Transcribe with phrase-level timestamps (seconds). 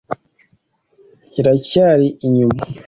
[1.39, 2.63] iracyari inyuma